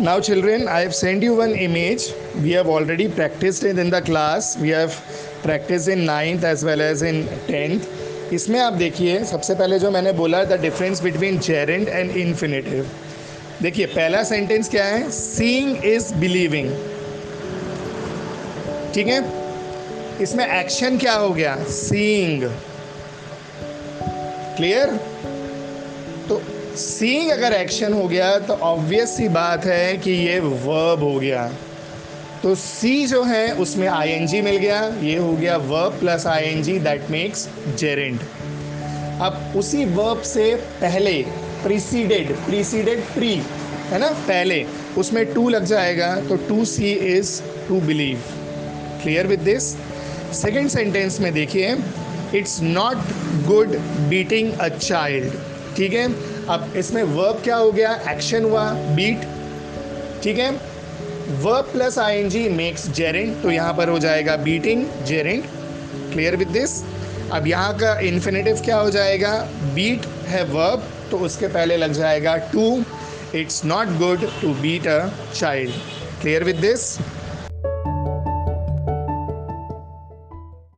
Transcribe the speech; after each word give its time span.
Now, 0.00 0.18
children, 0.18 0.66
I 0.66 0.80
have 0.80 0.94
sent 0.94 1.22
you 1.22 1.34
one 1.36 1.50
image. 1.50 2.04
We 2.42 2.52
have 2.52 2.68
already 2.68 3.06
practiced 3.06 3.64
it 3.64 3.78
in 3.78 3.90
the 3.90 4.00
class. 4.00 4.56
We 4.56 4.70
have 4.70 4.94
practiced 5.42 5.88
in 5.88 6.06
ninth 6.06 6.42
as 6.42 6.64
well 6.64 6.80
as 6.80 7.02
in 7.02 7.26
tenth 7.48 8.32
इसमें 8.32 8.58
आप 8.60 8.72
देखिए 8.82 9.24
सबसे 9.24 9.54
पहले 9.54 9.78
जो 9.78 9.90
मैंने 9.90 10.12
बोला 10.20 10.42
the 10.44 10.58
difference 10.60 11.02
between 11.02 11.38
gerund 11.46 11.88
and 11.88 12.16
infinitive 12.16 12.86
देखिए 13.62 13.86
पहला 13.86 14.22
सेंटेंस 14.24 14.68
क्या 14.70 14.84
है 14.84 15.10
सीइंग 15.10 15.84
इज़ 15.84 16.12
बिलीविंग 16.20 16.70
ठीक 18.94 19.06
है 19.06 19.20
इसमें 20.22 20.46
एक्शन 20.46 20.96
क्या 20.98 21.14
हो 21.14 21.30
गया 21.30 21.56
सीइंग 21.72 22.48
क्लियर 24.56 24.96
तो 26.28 26.40
सीइंग 26.76 27.30
अगर 27.30 27.52
एक्शन 27.52 27.92
हो 27.92 28.06
गया 28.08 28.38
तो 28.38 28.54
ऑब्वियस 28.54 29.16
सी 29.16 29.28
बात 29.28 29.64
है 29.64 29.96
कि 29.96 30.10
ये 30.10 30.38
वर्ब 30.40 31.02
हो 31.02 31.18
गया। 31.20 31.50
तो 32.42 32.54
सी 32.54 33.06
जो 33.06 33.22
है, 33.22 33.52
उसमें 33.54 33.86
आईएनजी 33.88 34.40
मिल 34.42 34.56
गया। 34.56 34.80
ये 35.02 35.16
हो 35.16 35.32
गया 35.32 35.56
verb 35.56 35.98
plus 36.00 36.26
I 36.26 36.44
N 36.44 36.62
G 36.62 36.78
that 36.78 37.10
makes 37.10 37.48
gerund 37.78 38.20
अब 39.22 39.52
उसी 39.56 39.84
वर्ब 39.84 40.22
से 40.22 40.54
पहले 40.80 41.12
प्रीसीडेड 41.62 42.34
प्रीसीडेड 42.36 43.04
प्री 43.14 43.34
है 43.90 43.98
ना? 43.98 44.08
पहले, 44.08 44.64
उसमें 44.98 45.24
टू 45.34 45.48
लग 45.48 45.64
जाएगा 45.64 46.14
तो 46.20 46.36
to 46.48 46.64
see 46.64 46.92
is 46.92 47.40
to 47.68 47.80
believe 47.80 48.22
clear 49.02 49.26
with 49.26 49.40
this 49.40 49.70
second 50.42 50.68
sentence 50.68 51.20
में 51.20 51.32
देखिए 51.34 51.76
it's 52.34 52.60
not 52.62 52.96
good 53.46 53.76
beating 54.08 54.52
a 54.52 54.68
child 54.68 55.32
ठीक 55.76 55.92
है? 55.92 56.08
अब 56.50 56.72
इसमें 56.76 57.02
वर्ब 57.02 57.40
क्या 57.44 57.56
हो 57.56 57.70
गया? 57.72 57.92
एक्शन 58.10 58.44
हुआ 58.44 58.62
बीट 58.96 59.20
ठीक 60.22 60.38
है? 60.38 60.50
Verb 61.42 61.70
plus 61.72 61.98
I 61.98 62.16
N 62.18 62.28
G 62.28 62.48
makes 62.48 62.88
gerund 62.90 63.42
तो 63.42 63.50
यहाँ 63.50 63.74
पर 63.74 63.88
हो 63.88 63.98
जाएगा 63.98 64.36
beating 64.38 64.84
gerund 65.06 65.44
clear 66.12 66.36
with 66.36 66.48
this 66.48 66.82
अब 67.32 67.46
यहाँ 67.46 67.76
का 67.78 67.98
इन्फिनेटिव 68.00 68.60
क्या 68.64 68.76
हो 68.76 68.90
जाएगा? 68.90 69.32
बीट 69.74 70.06
है 70.28 70.42
वर्ब 70.46 70.88
तो 71.10 71.18
उसके 71.18 71.46
पहले 71.48 71.76
लग 71.76 71.92
जाएगा 71.92 72.36
to 72.52 72.66
it's 73.34 73.64
not 73.64 73.96
good 73.98 74.28
to 74.40 74.52
beat 74.54 74.86
a 74.86 74.98
child 75.34 75.74
clear 76.20 76.44
with 76.44 76.56
this 76.56 76.96